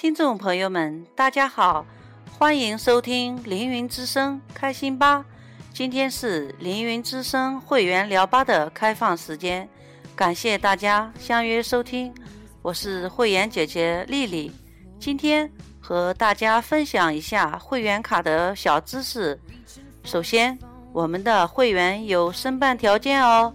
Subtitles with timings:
[0.00, 1.84] 听众朋友们，大家好，
[2.38, 5.22] 欢迎收听《凌云之声》开心吧。
[5.74, 9.68] 今天是凌云之声会员聊吧的开放时间，
[10.16, 12.14] 感谢大家相约收听。
[12.62, 14.50] 我是会员姐姐丽丽，
[14.98, 19.38] 今天和大家分享一下会员卡的小知识。
[20.02, 20.58] 首先，
[20.94, 23.54] 我们的会员有申办条件哦，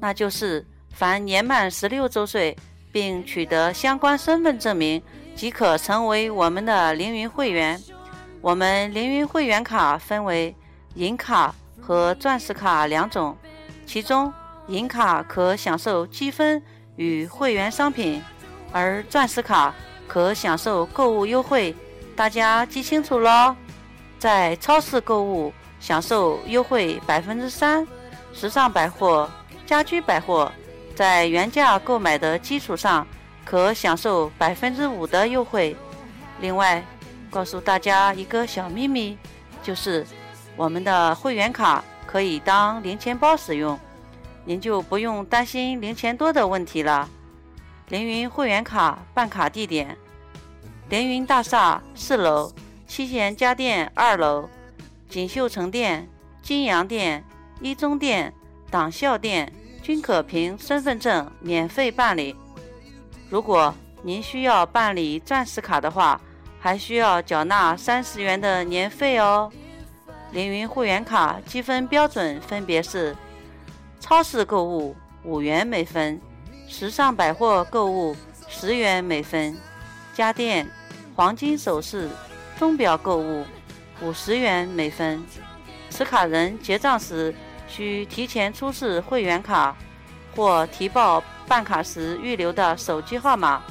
[0.00, 2.56] 那就是凡年满十六周岁
[2.90, 5.00] 并取得相关身份证明。
[5.36, 7.78] 即可成为我们的凌云会员。
[8.40, 10.56] 我们凌云会员卡分为
[10.94, 13.36] 银卡和钻石卡两种，
[13.84, 14.32] 其中
[14.68, 16.62] 银卡可享受积分
[16.96, 18.22] 与会员商品，
[18.72, 19.74] 而钻石卡
[20.08, 21.76] 可享受购物优惠。
[22.16, 23.54] 大家记清楚喽！
[24.18, 27.86] 在超市购物享受优惠百分之三，
[28.32, 29.30] 时尚百货、
[29.66, 30.50] 家居百货
[30.94, 33.06] 在原价购买的基础上。
[33.46, 35.74] 可享受百分之五的优惠。
[36.40, 36.84] 另外，
[37.30, 39.16] 告诉大家一个小秘密，
[39.62, 40.04] 就是
[40.56, 43.78] 我们的会员卡可以当零钱包使用，
[44.44, 47.08] 您就不用担心零钱多的问题了。
[47.88, 49.96] 凌云会员卡办卡地点：
[50.88, 52.52] 凌云大厦四楼、
[52.88, 54.50] 七贤家电二楼、
[55.08, 56.08] 锦绣城店、
[56.42, 57.24] 金阳店、
[57.60, 58.34] 一中店、
[58.70, 59.52] 党校店
[59.82, 62.34] 均可凭身份证免费办理。
[63.28, 66.20] 如果您需要办理钻石卡的话，
[66.60, 69.50] 还需要缴纳三十元的年费哦。
[70.32, 73.16] 凌云会员卡积分标准分别是：
[74.00, 76.20] 超市购物五元每分，
[76.68, 78.16] 时尚百货购物
[78.48, 79.56] 十元每分，
[80.14, 80.68] 家电、
[81.14, 82.08] 黄金首饰、
[82.58, 83.44] 钟表购物
[84.00, 85.24] 五十元每分。
[85.90, 87.34] 持卡人结账时
[87.66, 89.76] 需提前出示会员卡。
[90.34, 93.62] 或提报办卡时预留的手机号码。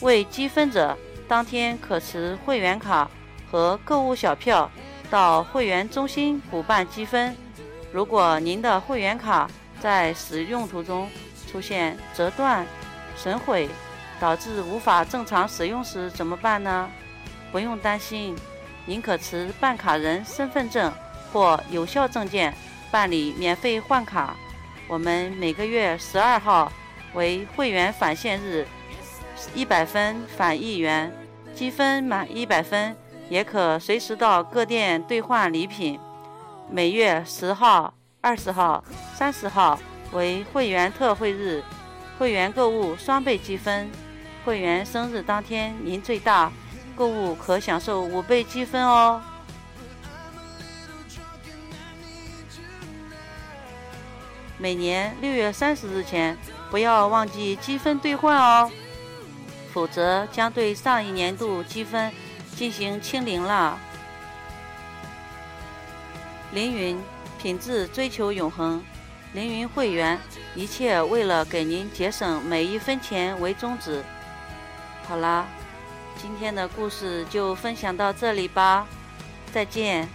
[0.00, 0.96] 为积分者，
[1.26, 3.10] 当天可持会员卡
[3.50, 4.70] 和购物小票
[5.10, 7.34] 到会员中心补办积分。
[7.92, 9.48] 如果您的会员卡
[9.80, 11.08] 在使用途中
[11.50, 12.66] 出现折断、
[13.16, 13.68] 损毁，
[14.20, 16.90] 导致无法正常使用时怎么办呢？
[17.50, 18.36] 不用担心，
[18.84, 20.92] 您可持办卡人身份证
[21.32, 22.54] 或有效证件
[22.90, 24.34] 办理免费换卡。
[24.88, 26.70] 我们每个月十二号
[27.16, 28.66] 为会员返现日，
[29.54, 31.10] 一百分返一元，
[31.54, 32.94] 积分满一百分
[33.30, 35.98] 也可随时到各店兑换礼品。
[36.70, 38.84] 每月十号、二十号、
[39.14, 39.78] 三十号
[40.12, 41.62] 为会员特惠日，
[42.18, 43.90] 会员购物双倍积分。
[44.44, 46.52] 会员生日当天您最大，
[46.94, 49.20] 购物可享受五倍积分哦。
[54.58, 56.36] 每年六月三十日前，
[56.70, 58.70] 不要忘记积分兑换哦，
[59.72, 62.10] 否则将对上一年度积分
[62.54, 63.78] 进行清零了。
[66.52, 66.98] 凌云
[67.38, 68.82] 品质追求永恒，
[69.34, 70.18] 凌云会员
[70.54, 74.02] 一切为了给您节省每一分钱为宗旨。
[75.06, 75.46] 好啦，
[76.16, 78.86] 今天的故事就分享到这里吧，
[79.52, 80.08] 再见。